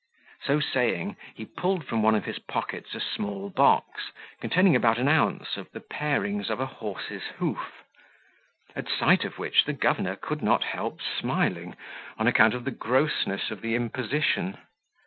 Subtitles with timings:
[0.45, 5.07] So saying, he pulled from one of his pockets a small box, containing about an
[5.07, 7.83] ounce of the parings of a horse's hoof;
[8.75, 11.75] at sight of which the governor could not help smiling,
[12.17, 14.57] on account of the grossness of the imposition.